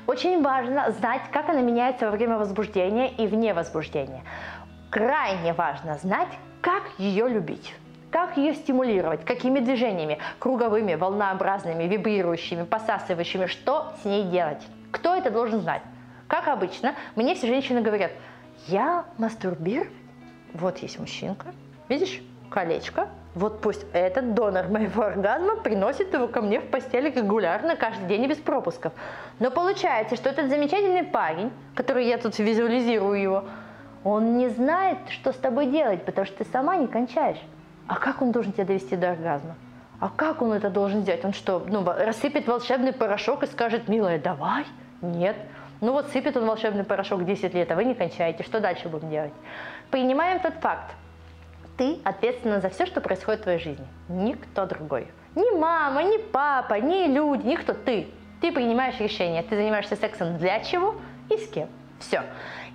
Очень 0.08 0.42
важно 0.42 0.90
знать, 0.92 1.22
как 1.32 1.50
она 1.50 1.62
меняется 1.62 2.06
во 2.06 2.12
время 2.12 2.38
возбуждения 2.38 3.10
и 3.10 3.28
вне 3.28 3.54
возбуждения. 3.54 4.24
Крайне 4.90 5.54
важно 5.54 6.00
знать, 6.00 6.30
как 6.62 6.84
ее 6.98 7.30
любить. 7.30 7.76
Как 8.12 8.38
ее 8.38 8.56
стимулировать? 8.56 9.24
Какими 9.24 9.60
движениями? 9.60 10.18
Круговыми, 10.40 10.96
волнообразными, 10.96 11.84
вибрирующими, 11.84 12.64
посасывающими? 12.64 13.46
Что 13.46 13.94
с 14.02 14.06
ней 14.06 14.24
делать? 14.24 14.62
Кто 14.92 15.14
это 15.16 15.30
должен 15.30 15.62
знать? 15.62 15.84
Как 16.28 16.48
обычно, 16.48 16.96
мне 17.16 17.36
все 17.36 17.48
женщины 17.48 17.82
говорят, 17.82 18.12
я 18.68 19.06
мастурбирую. 19.18 19.92
Вот 20.54 20.80
есть 20.80 21.00
мужчинка, 21.00 21.48
видишь, 21.88 22.22
колечко. 22.50 23.10
Вот 23.36 23.62
пусть 23.62 23.86
этот 23.94 24.34
донор 24.34 24.68
моего 24.70 25.04
оргазма 25.04 25.58
приносит 25.58 26.12
его 26.12 26.28
ко 26.28 26.42
мне 26.42 26.60
в 26.60 26.68
постели 26.68 27.12
регулярно, 27.12 27.76
каждый 27.76 28.08
день 28.08 28.24
и 28.24 28.28
без 28.28 28.38
пропусков. 28.38 28.92
Но 29.38 29.52
получается, 29.52 30.16
что 30.16 30.30
этот 30.30 30.50
замечательный 30.50 31.04
парень, 31.04 31.52
который 31.76 32.08
я 32.08 32.18
тут 32.18 32.40
визуализирую 32.40 33.22
его, 33.22 33.44
он 34.04 34.38
не 34.38 34.50
знает, 34.50 34.98
что 35.10 35.32
с 35.32 35.36
тобой 35.36 35.68
делать, 35.68 36.06
потому 36.06 36.26
что 36.26 36.44
ты 36.44 36.52
сама 36.52 36.76
не 36.78 36.88
кончаешь. 36.88 37.40
А 37.90 37.96
как 37.96 38.22
он 38.22 38.32
должен 38.32 38.54
тебя 38.54 38.66
довести 38.66 38.96
до 38.96 39.12
оргазма? 39.12 39.56
А 40.00 40.10
как 40.10 40.44
он 40.44 40.54
это 40.54 40.70
должен 40.70 41.02
сделать? 41.02 41.26
Он 41.26 41.34
что, 41.34 41.66
ну, 41.68 41.84
рассыпет 41.84 42.48
волшебный 42.48 42.94
порошок 42.94 43.42
и 43.42 43.48
скажет, 43.48 43.88
милая, 43.88 44.20
давай? 44.20 44.66
Нет. 45.02 45.36
Ну 45.82 45.94
вот 45.94 46.08
сыпет 46.10 46.38
он 46.38 46.46
волшебный 46.46 46.84
порошок 46.84 47.26
10 47.26 47.52
лет, 47.56 47.72
а 47.72 47.76
вы 47.76 47.86
не 47.86 47.96
кончаете. 47.96 48.44
Что 48.44 48.60
дальше 48.60 48.90
будем 48.90 49.10
делать? 49.10 49.34
Принимаем 49.90 50.40
тот 50.40 50.54
факт. 50.62 50.92
Ты 51.78 51.98
ответственна 52.04 52.62
за 52.62 52.70
все, 52.70 52.86
что 52.86 53.02
происходит 53.02 53.40
в 53.42 53.44
твоей 53.44 53.60
жизни. 53.60 53.88
Никто 54.08 54.68
другой. 54.68 55.08
Ни 55.34 55.58
мама, 55.58 56.04
ни 56.04 56.18
папа, 56.18 56.76
ни 56.76 57.08
люди, 57.08 57.48
никто. 57.48 57.74
Ты. 57.74 58.08
Ты 58.40 58.52
принимаешь 58.52 59.00
решение, 59.00 59.42
ты 59.42 59.56
занимаешься 59.56 59.96
сексом 59.96 60.38
для 60.38 60.60
чего 60.60 60.96
и 61.32 61.38
с 61.38 61.48
кем. 61.48 61.68
Все. 62.00 62.22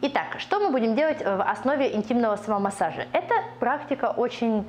Итак, 0.02 0.38
что 0.38 0.58
мы 0.58 0.70
будем 0.70 0.96
делать 0.96 1.24
в 1.24 1.42
основе 1.42 1.94
интимного 1.94 2.34
самомассажа? 2.34 3.06
Это 3.12 3.34
практика 3.60 4.06
очень 4.06 4.66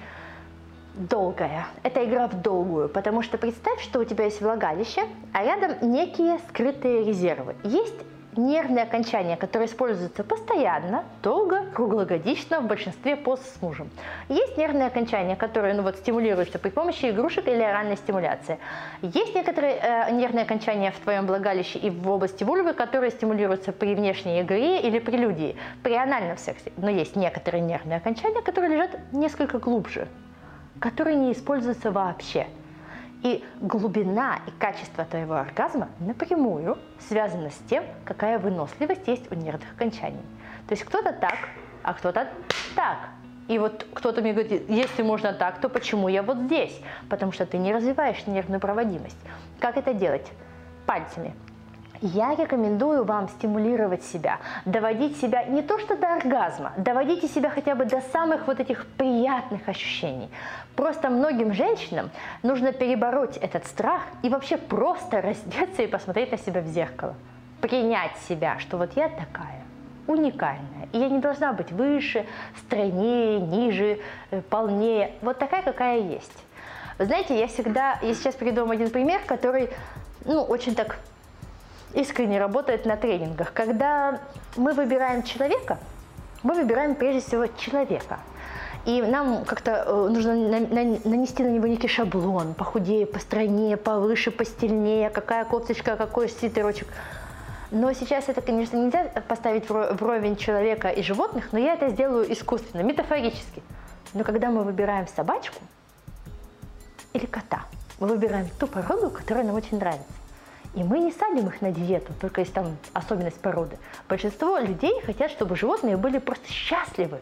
долгая. 0.95 1.67
Это 1.83 2.03
игра 2.05 2.27
в 2.27 2.41
долгую, 2.41 2.89
потому 2.89 3.21
что 3.21 3.37
представь, 3.37 3.81
что 3.81 3.99
у 3.99 4.03
тебя 4.03 4.25
есть 4.25 4.41
влагалище, 4.41 5.01
а 5.33 5.43
рядом 5.43 5.91
некие 5.91 6.39
скрытые 6.49 7.03
резервы. 7.03 7.55
Есть 7.63 7.95
нервные 8.37 8.83
окончания, 8.83 9.37
которые 9.37 9.67
используются 9.67 10.23
постоянно, 10.23 11.03
долго, 11.23 11.63
круглогодично 11.73 12.59
в 12.59 12.67
большинстве 12.67 13.15
поз 13.15 13.39
с 13.39 13.61
мужем. 13.61 13.89
Есть 14.29 14.57
нервные 14.57 14.87
окончания, 14.87 15.35
которые 15.35 15.73
ну, 15.73 15.83
вот, 15.83 15.95
стимулируются 15.97 16.59
при 16.59 16.69
помощи 16.69 17.09
игрушек 17.09 17.47
или 17.47 17.61
оральной 17.61 17.97
стимуляции. 17.97 18.57
Есть 19.01 19.35
некоторые 19.35 19.75
э, 19.75 20.11
нервные 20.11 20.43
окончания 20.43 20.91
в 20.91 20.99
твоем 20.99 21.27
влагалище 21.27 21.79
и 21.79 21.89
в 21.89 22.09
области 22.09 22.43
вульвы, 22.43 22.73
которые 22.73 23.11
стимулируются 23.11 23.71
при 23.71 23.95
внешней 23.95 24.41
игре 24.41 24.81
или 24.81 24.99
прелюдии, 24.99 25.55
при 25.83 25.95
анальном 25.95 26.37
сексе. 26.37 26.71
Но 26.77 26.89
есть 26.89 27.15
некоторые 27.15 27.61
нервные 27.61 27.97
окончания, 27.97 28.41
которые 28.41 28.73
лежат 28.73 29.13
несколько 29.13 29.59
глубже, 29.59 30.07
которые 30.79 31.15
не 31.15 31.31
используются 31.31 31.91
вообще. 31.91 32.47
И 33.23 33.43
глубина 33.59 34.39
и 34.45 34.51
качество 34.51 35.03
твоего 35.03 35.35
оргазма 35.35 35.89
напрямую 35.99 36.77
связаны 36.99 37.49
с 37.49 37.57
тем, 37.69 37.83
какая 38.03 38.37
выносливость 38.37 39.07
есть 39.07 39.31
у 39.31 39.35
нервных 39.35 39.71
окончаний. 39.71 40.21
То 40.67 40.73
есть 40.73 40.83
кто-то 40.83 41.11
так, 41.11 41.37
а 41.81 41.93
кто-то 41.93 42.27
так. 42.75 42.97
И 43.47 43.57
вот 43.59 43.87
кто-то 43.93 44.21
мне 44.21 44.33
говорит, 44.33 44.69
если 44.69 45.03
можно 45.03 45.33
так, 45.33 45.59
то 45.59 45.69
почему 45.69 46.07
я 46.07 46.23
вот 46.23 46.37
здесь? 46.37 46.79
Потому 47.09 47.31
что 47.31 47.45
ты 47.45 47.57
не 47.57 47.73
развиваешь 47.73 48.25
нервную 48.27 48.59
проводимость. 48.59 49.17
Как 49.59 49.77
это 49.77 49.93
делать? 49.93 50.27
Пальцами. 50.85 51.33
Я 52.01 52.35
рекомендую 52.35 53.05
вам 53.05 53.29
стимулировать 53.29 54.03
себя, 54.03 54.39
доводить 54.65 55.17
себя 55.19 55.43
не 55.43 55.61
то 55.61 55.79
что 55.79 55.95
до 55.95 56.15
оргазма, 56.15 56.73
доводите 56.77 57.27
себя 57.27 57.49
хотя 57.49 57.75
бы 57.75 57.85
до 57.85 58.01
самых 58.11 58.47
вот 58.47 58.59
этих 58.59 58.85
приятных 58.97 59.67
ощущений. 59.67 60.29
Просто 60.75 61.09
многим 61.09 61.53
женщинам 61.53 62.11
нужно 62.43 62.73
перебороть 62.73 63.37
этот 63.37 63.65
страх 63.65 64.01
и 64.23 64.29
вообще 64.29 64.57
просто 64.57 65.21
раздеться 65.21 65.83
и 65.83 65.87
посмотреть 65.87 66.31
на 66.31 66.37
себя 66.37 66.61
в 66.61 66.67
зеркало. 66.67 67.15
Принять 67.61 68.17
себя, 68.27 68.59
что 68.59 68.77
вот 68.77 68.91
я 68.95 69.07
такая, 69.07 69.63
уникальная. 70.07 70.89
И 70.91 70.97
я 70.97 71.09
не 71.09 71.19
должна 71.19 71.53
быть 71.53 71.71
выше, 71.71 72.25
стройнее, 72.57 73.39
ниже, 73.39 73.99
э, 74.31 74.41
полнее. 74.41 75.13
Вот 75.21 75.39
такая, 75.39 75.63
какая 75.63 75.99
есть. 75.99 76.43
Знаете, 76.99 77.39
я 77.39 77.47
всегда, 77.47 77.99
я 78.01 78.13
сейчас 78.13 78.35
приведу 78.35 78.61
вам 78.61 78.71
один 78.71 78.89
пример, 78.89 79.21
который, 79.25 79.69
ну, 80.25 80.41
очень 80.41 80.75
так 80.75 80.97
искренне 81.95 82.39
работает 82.39 82.85
на 82.85 82.97
тренингах. 82.97 83.53
Когда 83.53 84.19
мы 84.55 84.73
выбираем 84.73 85.23
человека, 85.23 85.77
мы 86.43 86.53
выбираем 86.53 86.95
прежде 86.95 87.21
всего 87.21 87.47
человека. 87.47 88.19
И 88.85 89.01
нам 89.01 89.45
как-то 89.45 89.83
э, 89.87 90.09
нужно 90.09 90.35
нанести 90.35 91.43
на 91.43 91.49
него 91.49 91.65
некий 91.65 91.87
шаблон, 91.87 92.53
похудее, 92.53 93.07
постройнее, 93.07 93.77
повыше, 93.77 94.29
постельнее, 94.29 95.09
какая 95.09 95.43
кофточка, 95.45 95.95
какой 95.95 96.29
свитерочек. 96.29 96.87
Но 97.71 97.93
сейчас 97.93 98.29
это, 98.29 98.41
конечно, 98.41 98.77
нельзя 98.77 99.05
поставить 99.27 99.67
вровень 99.69 100.35
человека 100.35 100.89
и 100.89 101.01
животных, 101.01 101.49
но 101.51 101.57
я 101.57 101.73
это 101.73 101.89
сделаю 101.89 102.31
искусственно, 102.31 102.83
метафорически. 102.83 103.63
Но 104.13 104.23
когда 104.23 104.51
мы 104.51 104.63
выбираем 104.63 105.07
собачку 105.07 105.59
или 107.13 107.25
кота, 107.25 107.63
мы 107.99 108.07
выбираем 108.07 108.47
ту 108.59 108.67
породу, 108.67 109.09
которая 109.09 109.43
нам 109.43 109.55
очень 109.55 109.79
нравится. 109.79 110.05
И 110.75 110.83
мы 110.83 110.99
не 110.99 111.11
садим 111.11 111.47
их 111.47 111.61
на 111.61 111.71
диету, 111.71 112.11
только 112.19 112.41
если 112.41 112.53
там 112.53 112.77
особенность 112.93 113.39
породы. 113.39 113.77
Большинство 114.09 114.57
людей 114.57 115.01
хотят, 115.01 115.31
чтобы 115.31 115.55
животные 115.55 115.95
были 115.95 116.17
просто 116.17 116.51
счастливы. 116.51 117.19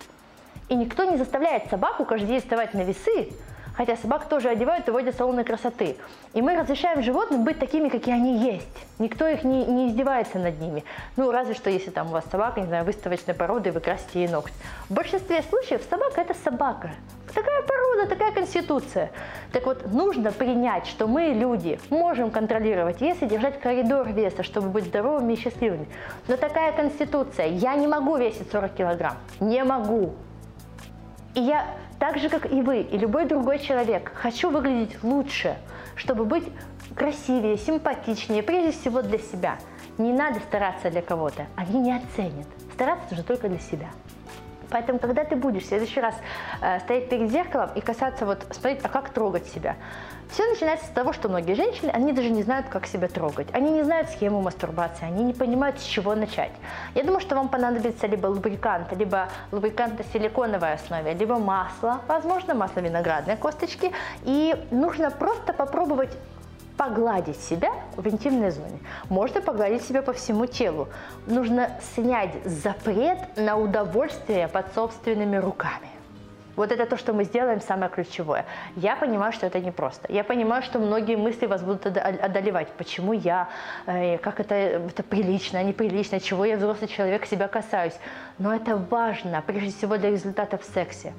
И 0.69 0.75
никто 0.75 1.03
не 1.03 1.17
заставляет 1.17 1.69
собаку 1.69 2.03
каждый 2.03 2.27
день 2.27 2.41
вставать 2.41 2.73
на 2.73 2.83
весы, 2.83 3.29
хотя 3.75 3.95
собак 3.95 4.29
тоже 4.29 4.49
одевают 4.49 4.87
и 4.87 4.91
водят 4.91 5.15
салоны 5.15 5.43
красоты. 5.43 5.97
И 6.33 6.41
мы 6.41 6.55
разрешаем 6.55 7.01
животным 7.01 7.43
быть 7.43 7.59
такими, 7.59 7.89
какие 7.89 8.15
они 8.15 8.37
есть. 8.37 8.67
Никто 8.99 9.27
их 9.27 9.43
не, 9.43 9.65
не 9.65 9.89
издевается 9.89 10.39
над 10.39 10.59
ними. 10.59 10.83
Ну, 11.17 11.31
разве 11.31 11.53
что, 11.53 11.69
если 11.69 11.89
там 11.89 12.07
у 12.07 12.11
вас 12.11 12.25
собака, 12.31 12.61
не 12.61 12.67
знаю, 12.67 12.85
выставочной 12.85 13.33
породы, 13.33 13.69
и 13.69 13.71
вы 13.71 13.79
красите 13.79 14.21
ей 14.21 14.27
ногти. 14.27 14.53
В 14.89 14.93
большинстве 14.93 15.41
случаев 15.43 15.81
собака– 15.89 16.21
это 16.21 16.33
собака. 16.33 16.91
Такая 17.33 17.63
порода, 17.63 18.07
такая 18.07 18.31
конституция. 18.31 19.11
Так 19.51 19.65
вот, 19.65 19.91
нужно 19.91 20.31
принять, 20.31 20.85
что 20.85 21.07
мы, 21.07 21.29
люди, 21.29 21.79
можем 21.89 22.29
контролировать 22.29 23.01
вес 23.01 23.17
и 23.21 23.25
держать 23.25 23.59
коридор 23.59 24.07
веса, 24.09 24.43
чтобы 24.43 24.69
быть 24.69 24.85
здоровыми 24.85 25.33
и 25.33 25.35
счастливыми. 25.35 25.87
Но 26.27 26.37
такая 26.37 26.73
конституция. 26.73 27.47
Я 27.47 27.75
не 27.75 27.87
могу 27.87 28.17
весить 28.17 28.51
40 28.51 28.73
килограмм. 28.73 29.17
Не 29.39 29.63
могу. 29.63 30.13
И 31.35 31.41
я 31.41 31.65
так 31.99 32.19
же, 32.19 32.29
как 32.29 32.51
и 32.51 32.61
вы, 32.61 32.81
и 32.81 32.97
любой 32.97 33.25
другой 33.25 33.59
человек, 33.59 34.11
хочу 34.13 34.49
выглядеть 34.49 35.03
лучше, 35.03 35.57
чтобы 35.95 36.25
быть 36.25 36.43
красивее, 36.95 37.57
симпатичнее, 37.57 38.43
прежде 38.43 38.71
всего 38.71 39.01
для 39.01 39.17
себя. 39.17 39.57
Не 39.97 40.13
надо 40.13 40.39
стараться 40.41 40.89
для 40.91 41.01
кого-то, 41.01 41.47
они 41.55 41.79
не 41.79 41.95
оценят. 41.95 42.47
Стараться 42.73 43.05
нужно 43.09 43.23
только 43.23 43.49
для 43.49 43.59
себя. 43.59 43.89
Поэтому, 44.73 44.97
когда 44.97 45.23
ты 45.23 45.35
будешь 45.35 45.63
в 45.63 45.67
следующий 45.67 46.01
раз 46.01 46.15
э, 46.59 46.79
стоять 46.79 47.07
перед 47.07 47.29
зеркалом 47.29 47.69
и 47.75 47.81
касаться, 47.81 48.25
вот, 48.25 48.43
смотреть, 48.49 48.79
а 48.83 48.89
как 48.89 49.09
трогать 49.09 49.45
себя, 49.45 49.75
все 50.31 50.49
начинается 50.49 50.87
с 50.87 50.89
того, 50.89 51.13
что 51.13 51.29
многие 51.29 51.53
женщины, 51.53 51.91
они 51.91 52.11
даже 52.11 52.31
не 52.31 52.41
знают, 52.41 52.67
как 52.67 52.87
себя 52.87 53.07
трогать. 53.07 53.47
Они 53.53 53.69
не 53.69 53.83
знают 53.83 54.09
схему 54.09 54.41
мастурбации, 54.41 55.05
они 55.05 55.23
не 55.23 55.33
понимают, 55.33 55.79
с 55.79 55.83
чего 55.83 56.15
начать. 56.15 56.51
Я 56.95 57.03
думаю, 57.03 57.19
что 57.19 57.35
вам 57.35 57.49
понадобится 57.49 58.07
либо 58.07 58.25
лубрикант, 58.25 58.91
либо 58.93 59.29
лубрикант 59.51 59.99
на 59.99 60.05
силиконовой 60.05 60.73
основе, 60.73 61.13
либо 61.13 61.37
масло, 61.37 62.01
возможно, 62.07 62.55
масло 62.55 62.79
виноградной 62.79 63.37
косточки. 63.37 63.91
И 64.23 64.55
нужно 64.71 65.11
просто 65.11 65.53
попробовать 65.53 66.17
погладить 66.77 67.39
себя 67.39 67.71
в 67.95 68.07
интимной 68.07 68.51
зоне. 68.51 68.79
Можно 69.09 69.41
погладить 69.41 69.83
себя 69.83 70.01
по 70.01 70.13
всему 70.13 70.45
телу. 70.45 70.87
Нужно 71.27 71.69
снять 71.95 72.31
запрет 72.45 73.19
на 73.35 73.57
удовольствие 73.57 74.47
под 74.47 74.73
собственными 74.73 75.37
руками. 75.37 75.87
Вот 76.55 76.71
это 76.71 76.85
то, 76.85 76.97
что 76.97 77.13
мы 77.13 77.23
сделаем, 77.23 77.61
самое 77.61 77.89
ключевое. 77.89 78.45
Я 78.75 78.95
понимаю, 78.95 79.33
что 79.33 79.47
это 79.47 79.59
непросто. 79.59 80.11
Я 80.11 80.23
понимаю, 80.23 80.61
что 80.61 80.77
многие 80.79 81.15
мысли 81.15 81.47
вас 81.47 81.63
будут 81.63 81.87
одолевать. 81.87 82.67
Почему 82.77 83.13
я? 83.13 83.49
Э, 83.87 84.19
как 84.19 84.39
это, 84.39 84.53
это 84.53 85.01
прилично, 85.01 85.63
неприлично? 85.63 86.19
Чего 86.19 86.45
я 86.45 86.57
взрослый 86.57 86.87
человек 86.87 87.25
себя 87.25 87.47
касаюсь? 87.47 87.97
Но 88.37 88.53
это 88.53 88.75
важно, 88.77 89.43
прежде 89.45 89.71
всего 89.71 89.97
для 89.97 90.11
результата 90.11 90.57
в 90.57 90.63
сексе. 90.63 91.13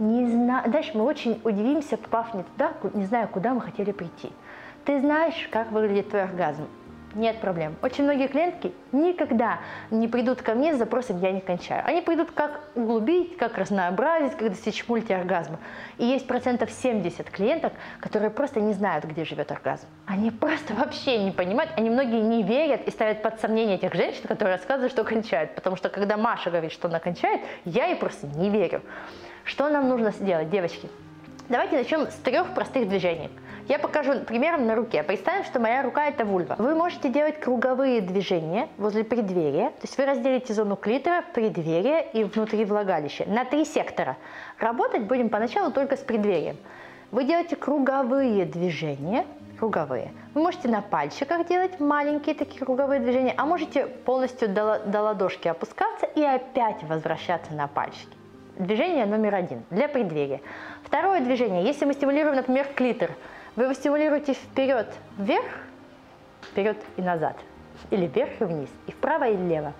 Не 0.00 0.28
знаю, 0.28 0.70
дальше 0.70 0.90
мы 0.94 1.04
очень 1.04 1.40
удивимся, 1.44 1.96
попав 1.96 2.34
не 2.34 2.42
туда, 2.42 2.72
не 2.92 3.06
зная, 3.06 3.26
куда 3.28 3.54
мы 3.54 3.60
хотели 3.60 3.92
прийти. 3.92 4.32
Ты 4.86 5.00
знаешь, 5.00 5.48
как 5.50 5.72
выглядит 5.72 6.10
твой 6.10 6.22
оргазм. 6.22 6.68
Нет 7.16 7.40
проблем. 7.40 7.74
Очень 7.82 8.04
многие 8.04 8.28
клиентки 8.28 8.72
никогда 8.92 9.58
не 9.90 10.06
придут 10.06 10.42
ко 10.42 10.54
мне 10.54 10.74
с 10.74 10.78
запросом 10.78 11.18
«я 11.20 11.32
не 11.32 11.40
кончаю». 11.40 11.82
Они 11.84 12.02
придут 12.02 12.30
как 12.30 12.60
углубить, 12.76 13.36
как 13.36 13.58
разнообразить, 13.58 14.36
как 14.36 14.50
достичь 14.50 14.86
мультиоргазма. 14.86 15.58
И 15.98 16.04
есть 16.04 16.28
процентов 16.28 16.70
70 16.70 17.28
клиенток, 17.30 17.72
которые 17.98 18.30
просто 18.30 18.60
не 18.60 18.74
знают, 18.74 19.06
где 19.06 19.24
живет 19.24 19.50
оргазм. 19.50 19.86
Они 20.06 20.30
просто 20.30 20.74
вообще 20.74 21.18
не 21.18 21.32
понимают, 21.32 21.72
они 21.76 21.90
многие 21.90 22.20
не 22.20 22.44
верят 22.44 22.86
и 22.86 22.90
ставят 22.92 23.22
под 23.22 23.40
сомнение 23.40 23.78
тех 23.78 23.92
женщин, 23.92 24.22
которые 24.28 24.54
рассказывают, 24.54 24.92
что 24.92 25.02
кончают. 25.02 25.56
Потому 25.56 25.74
что 25.74 25.88
когда 25.88 26.16
Маша 26.16 26.50
говорит, 26.50 26.70
что 26.70 26.86
она 26.86 27.00
кончает, 27.00 27.40
я 27.64 27.86
ей 27.86 27.96
просто 27.96 28.28
не 28.28 28.50
верю. 28.50 28.82
Что 29.42 29.68
нам 29.68 29.88
нужно 29.88 30.12
сделать, 30.12 30.48
девочки? 30.48 30.88
Давайте 31.48 31.76
начнем 31.76 32.08
с 32.08 32.14
трех 32.16 32.54
простых 32.54 32.88
движений. 32.88 33.30
Я 33.68 33.80
покажу 33.80 34.20
примером 34.20 34.66
на 34.66 34.76
руке. 34.76 35.02
Представим, 35.02 35.42
что 35.42 35.58
моя 35.58 35.82
рука 35.82 36.06
это 36.06 36.24
вульва. 36.24 36.54
Вы 36.56 36.76
можете 36.76 37.08
делать 37.08 37.40
круговые 37.40 38.00
движения 38.00 38.68
возле 38.78 39.02
преддверия. 39.02 39.70
То 39.70 39.82
есть 39.82 39.98
вы 39.98 40.04
разделите 40.04 40.54
зону 40.54 40.76
клитора, 40.76 41.24
преддверия 41.34 41.98
и 41.98 42.22
внутри 42.22 42.64
влагалища 42.64 43.24
на 43.26 43.44
три 43.44 43.64
сектора. 43.64 44.16
Работать 44.60 45.02
будем 45.02 45.30
поначалу 45.30 45.72
только 45.72 45.96
с 45.96 46.00
преддверием. 46.00 46.56
Вы 47.10 47.24
делаете 47.24 47.56
круговые 47.56 48.44
движения, 48.44 49.26
круговые. 49.58 50.12
Вы 50.34 50.42
можете 50.42 50.68
на 50.68 50.80
пальчиках 50.80 51.48
делать 51.48 51.80
маленькие 51.80 52.36
такие 52.36 52.64
круговые 52.64 53.00
движения, 53.00 53.34
а 53.36 53.46
можете 53.46 53.86
полностью 53.86 54.48
до, 54.48 54.78
до 54.86 55.02
ладошки 55.02 55.48
опускаться 55.48 56.06
и 56.06 56.22
опять 56.22 56.84
возвращаться 56.84 57.52
на 57.52 57.66
пальчики. 57.66 58.16
Движение 58.58 59.06
номер 59.06 59.34
один 59.34 59.64
для 59.70 59.88
преддверия. 59.88 60.40
Второе 60.84 61.20
движение. 61.20 61.64
Если 61.64 61.84
мы 61.84 61.94
стимулируем, 61.94 62.36
например, 62.36 62.68
клитор, 62.74 63.10
вы 63.56 63.74
стимулируете 63.74 64.34
вперед, 64.34 64.86
вверх, 65.18 65.50
вперед 66.42 66.76
и 66.96 67.02
назад. 67.02 67.36
Или 67.90 68.06
вверх 68.06 68.40
и 68.40 68.44
вниз, 68.44 68.68
и 68.86 68.92
вправо 68.92 69.28
и 69.28 69.36
влево. 69.36 69.72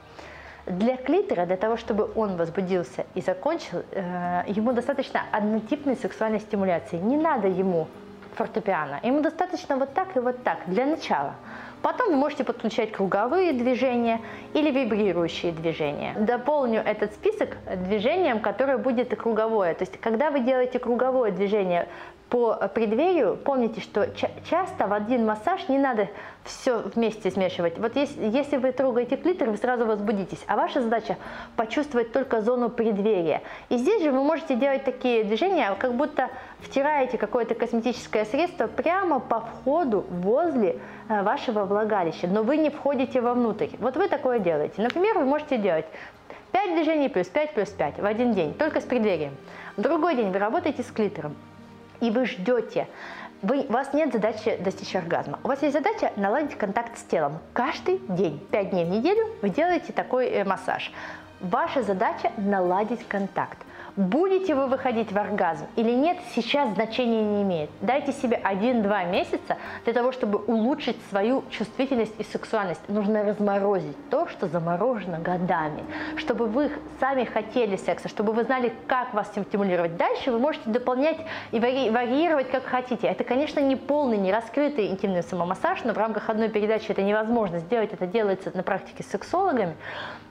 Для 0.66 0.97
клитора, 0.97 1.47
для 1.47 1.56
того, 1.56 1.76
чтобы 1.76 2.11
он 2.16 2.37
возбудился 2.37 3.06
и 3.14 3.21
закончил, 3.21 3.85
э, 3.92 4.42
ему 4.49 4.73
достаточно 4.73 5.23
однотипной 5.30 5.97
сексуальной 5.97 6.40
стимуляции. 6.40 6.97
Не 6.97 7.16
надо 7.16 7.47
ему 7.47 7.87
фортепиано. 8.35 9.00
Ему 9.02 9.21
достаточно 9.21 9.76
вот 9.76 9.95
так 9.95 10.16
и 10.16 10.21
вот 10.21 10.42
так 10.42 10.59
для 10.66 10.87
начала. 10.87 11.35
Потом 11.83 12.11
вы 12.11 12.16
можете 12.16 12.42
подключать 12.42 12.90
круговые 12.90 13.52
движения 13.52 14.21
или 14.54 14.71
вибрирующие 14.71 15.52
движения. 15.52 16.14
Дополню 16.18 16.80
этот 16.80 17.12
список 17.12 17.56
движением, 17.87 18.40
которое 18.40 18.76
будет 18.76 19.16
круговое. 19.16 19.75
То 19.75 19.83
есть, 19.83 20.00
когда 20.00 20.30
вы 20.30 20.40
делаете 20.40 20.78
круговое 20.78 21.30
движение 21.30 21.88
по 22.28 22.54
преддверию, 22.75 23.37
помните, 23.37 23.80
что 23.80 24.09
часто 24.50 24.88
в 24.88 24.92
один 24.92 25.25
массаж 25.25 25.68
не 25.68 25.78
надо 25.78 26.09
все 26.42 26.78
вместе 26.78 27.30
смешивать. 27.30 27.78
Вот 27.78 27.95
если, 27.95 28.25
если 28.25 28.56
вы 28.56 28.73
трогаете 28.73 29.16
клитор, 29.16 29.50
вы 29.50 29.56
сразу 29.56 29.87
возбудитесь, 29.87 30.42
а 30.49 30.56
ваша 30.56 30.83
задача 30.83 31.16
почувствовать 31.54 32.12
только 32.12 32.40
зону 32.40 32.68
преддверия. 32.68 33.42
И 33.68 33.76
здесь 33.76 34.02
же 34.02 34.11
вы 34.11 34.25
можете 34.25 34.56
делать 34.56 34.85
такие 34.85 35.23
движения, 35.23 35.73
как 35.78 35.95
будто 35.95 36.28
втираете 36.59 37.16
какое-то 37.16 37.54
косметическое 37.54 38.25
средство 38.25 38.66
прямо 38.66 39.21
по 39.21 39.40
входу 39.40 40.04
возле 40.11 40.80
э, 41.09 41.23
вашего 41.23 41.64
влагалища, 41.64 42.26
но 42.26 42.42
вы 42.42 42.56
не 42.56 42.71
входите 42.71 43.21
вовнутрь. 43.21 43.68
Вот 43.78 43.97
вы 43.97 44.09
такое 44.09 44.40
делаете. 44.40 44.83
Например, 44.83 45.18
вы 45.18 45.26
можете 45.26 45.59
делать 45.59 45.87
5 46.50 46.75
движений 46.75 47.09
плюс 47.09 47.28
5 47.28 47.54
плюс 47.54 47.68
5 47.68 48.00
в 48.00 48.04
один 48.04 48.33
день, 48.33 48.52
только 48.54 48.80
с 48.80 48.85
преддверием. 48.85 49.37
В 49.76 49.80
другой 49.80 50.16
день 50.16 50.33
вы 50.33 50.38
работаете 50.38 50.83
с 50.83 50.90
клитором 50.90 51.37
и 52.00 52.11
вы 52.11 52.26
ждете, 52.26 52.88
вы, 53.43 53.67
у 53.69 53.73
вас 53.73 53.93
нет 53.93 54.12
задачи 54.12 54.57
достичь 54.57 54.97
оргазма. 54.97 55.38
У 55.45 55.49
вас 55.49 55.62
есть 55.62 55.75
задача 55.75 56.12
наладить 56.17 56.57
контакт 56.57 56.99
с 56.99 57.03
телом. 57.03 57.38
Каждый 57.53 58.00
день, 58.09 58.41
5 58.50 58.71
дней 58.71 58.85
в 58.85 58.88
неделю 58.88 59.26
вы 59.43 59.50
делаете 59.50 59.93
такой 59.93 60.29
э, 60.29 60.45
массаж. 60.45 60.91
Ваша 61.41 61.83
задача 61.83 62.33
наладить 62.38 63.07
контакт. 63.07 63.59
Будете 63.97 64.55
вы 64.55 64.67
выходить 64.67 65.11
в 65.11 65.17
оргазм 65.17 65.69
или 65.75 65.91
нет, 65.91 66.19
сейчас 66.35 66.69
значения 66.75 67.23
не 67.23 67.43
имеет. 67.43 67.71
Дайте 67.81 68.12
себе 68.12 68.38
1-2 68.45 69.11
месяца 69.11 69.57
для 69.85 69.95
того, 69.95 70.12
чтобы 70.12 70.38
улучшить 70.38 70.99
свою 71.09 71.45
чувствительность 71.49 72.12
и 72.19 72.23
сексуальность. 72.23 72.83
Нужно 72.88 73.25
разморозить 73.25 73.97
то, 74.11 74.29
что 74.29 74.49
заморожено 74.49 75.19
годами. 75.19 75.83
Чтобы 76.19 76.45
вы 76.45 76.71
сами 77.00 77.25
хотели 77.25 77.76
секса, 77.76 78.09
чтобы 78.09 78.35
вы 78.35 78.45
знали, 78.45 78.71
как 78.87 79.15
вас 79.15 79.29
стимулировать. 79.29 79.97
Дальше 79.97 80.31
вы 80.31 80.41
можете 80.41 80.69
дополнять 80.69 81.17
и 81.50 81.59
варьировать, 81.59 82.50
как 82.50 82.65
хотите. 82.65 83.07
Это, 83.07 83.25
конечно, 83.25 83.61
не 83.61 83.76
полный, 83.76 84.19
не 84.19 84.31
раскрытый 84.31 84.88
интимный 84.88 85.23
самомассаж, 85.23 85.85
но 85.85 85.95
в 85.95 85.99
рамках 85.99 86.29
одной 86.29 86.50
передачи 86.50 86.91
это 86.91 87.00
невозможно 87.00 87.61
сделать. 87.61 87.95
Это 87.95 88.07
делается 88.07 88.50
на 88.55 88.62
практике 88.62 89.03
с 89.05 89.07
сексологами. 89.07 89.75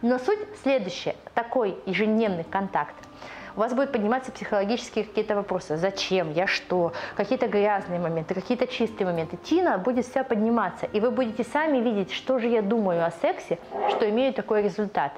Но 0.04 0.20
суть 0.20 0.38
следующая. 0.62 1.16
Такой 1.34 1.80
ежедневный 1.88 2.44
контакт 2.44 2.94
у 3.56 3.60
вас 3.60 3.74
будут 3.74 3.92
подниматься 3.92 4.32
психологические 4.32 5.06
какие-то 5.06 5.36
вопросы. 5.36 5.78
Зачем? 5.78 6.32
Я 6.32 6.48
что? 6.48 6.94
Какие-то 7.16 7.48
грязные 7.48 8.00
моменты, 8.00 8.34
какие-то 8.34 8.68
чистые 8.68 9.08
моменты. 9.08 9.38
Тина 9.38 9.78
будет 9.78 10.06
вся 10.06 10.24
подниматься, 10.24 10.86
и 10.92 11.00
вы 11.00 11.12
будете 11.12 11.44
сами 11.44 11.78
видеть, 11.78 12.12
что 12.12 12.40
же 12.40 12.48
я 12.48 12.62
думаю 12.62 13.06
о 13.06 13.12
сексе, 13.12 13.60
что 13.90 14.10
имею 14.10 14.34
такой 14.34 14.62
результат. 14.62 15.14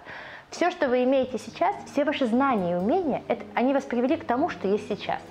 Все, 0.50 0.72
что 0.72 0.88
вы 0.88 1.04
имеете 1.04 1.38
сейчас, 1.38 1.76
все 1.92 2.06
ваши 2.06 2.26
знания 2.26 2.74
и 2.74 2.76
умения, 2.76 3.22
это, 3.28 3.44
они 3.54 3.74
вас 3.74 3.84
привели 3.84 4.16
к 4.16 4.26
тому, 4.26 4.50
что 4.50 4.68
есть 4.68 4.88
сейчас. 4.88 5.22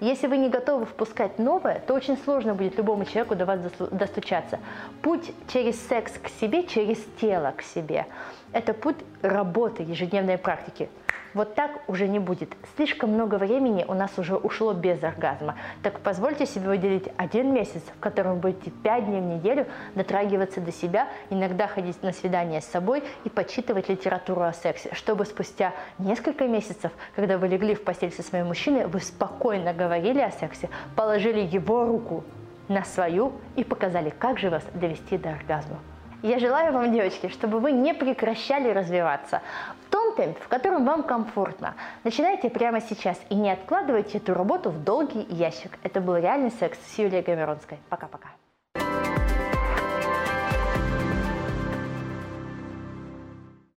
Если 0.00 0.26
вы 0.26 0.36
не 0.36 0.50
готовы 0.50 0.84
впускать 0.84 1.38
новое, 1.38 1.78
то 1.86 1.94
очень 1.94 2.18
сложно 2.18 2.54
будет 2.54 2.76
любому 2.76 3.04
человеку 3.04 3.36
до 3.36 3.46
вас 3.46 3.60
достучаться. 3.90 4.58
Путь 5.00 5.32
через 5.50 5.80
секс 5.86 6.12
к 6.18 6.28
себе, 6.40 6.64
через 6.64 6.98
тело 7.20 7.54
к 7.56 7.62
себе– 7.62 8.06
это 8.54 8.72
путь 8.72 8.96
работы, 9.20 9.82
ежедневной 9.82 10.38
практики. 10.38 10.88
Вот 11.34 11.56
так 11.56 11.82
уже 11.88 12.06
не 12.06 12.20
будет. 12.20 12.50
Слишком 12.76 13.10
много 13.10 13.34
времени 13.34 13.84
у 13.88 13.94
нас 13.94 14.16
уже 14.18 14.36
ушло 14.36 14.72
без 14.72 15.02
оргазма. 15.02 15.56
Так 15.82 15.98
позвольте 15.98 16.46
себе 16.46 16.68
выделить 16.68 17.08
один 17.16 17.52
месяц, 17.52 17.82
в 17.96 17.98
котором 17.98 18.38
будете 18.38 18.70
пять 18.70 19.06
дней 19.06 19.20
в 19.20 19.24
неделю 19.24 19.66
дотрагиваться 19.96 20.60
до 20.60 20.70
себя, 20.70 21.08
иногда 21.30 21.66
ходить 21.66 22.00
на 22.04 22.12
свидание 22.12 22.60
с 22.60 22.66
собой 22.66 23.02
и 23.24 23.28
почитывать 23.28 23.88
литературу 23.88 24.42
о 24.42 24.52
сексе, 24.52 24.94
чтобы 24.94 25.24
спустя 25.24 25.72
несколько 25.98 26.46
месяцев, 26.46 26.92
когда 27.16 27.36
вы 27.36 27.48
легли 27.48 27.74
в 27.74 27.82
постель 27.82 28.12
со 28.12 28.22
своим 28.22 28.46
мужчиной, 28.46 28.86
вы 28.86 29.00
спокойно 29.00 29.74
говорили 29.74 30.20
о 30.20 30.30
сексе, 30.30 30.70
положили 30.94 31.40
его 31.40 31.84
руку 31.84 32.22
на 32.68 32.84
свою 32.84 33.32
и 33.56 33.64
показали, 33.64 34.10
как 34.10 34.38
же 34.38 34.50
вас 34.50 34.62
довести 34.74 35.18
до 35.18 35.30
оргазма. 35.30 35.80
Я 36.24 36.38
желаю 36.38 36.72
вам, 36.72 36.90
девочки, 36.90 37.28
чтобы 37.28 37.60
вы 37.60 37.72
не 37.72 37.92
прекращали 37.92 38.70
развиваться 38.70 39.42
в 39.86 39.90
том 39.90 40.16
темпе, 40.16 40.40
в 40.40 40.48
котором 40.48 40.86
вам 40.86 41.02
комфортно. 41.02 41.74
Начинайте 42.02 42.48
прямо 42.48 42.80
сейчас 42.80 43.20
и 43.28 43.34
не 43.34 43.50
откладывайте 43.50 44.16
эту 44.16 44.32
работу 44.32 44.70
в 44.70 44.82
долгий 44.82 45.26
ящик. 45.28 45.78
Это 45.82 46.00
был 46.00 46.16
«Реальный 46.16 46.50
секс» 46.50 46.78
с 46.78 46.98
Юлией 46.98 47.22
Гамеронской. 47.22 47.76
Пока-пока. 47.90 48.28